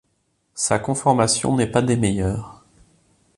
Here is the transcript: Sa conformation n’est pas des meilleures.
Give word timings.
Sa 0.55 0.79
conformation 0.79 1.55
n’est 1.55 1.69
pas 1.69 1.83
des 1.83 1.95
meilleures. 1.95 2.65